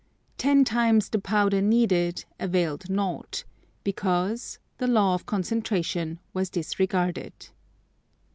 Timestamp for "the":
1.09-1.19, 4.79-4.87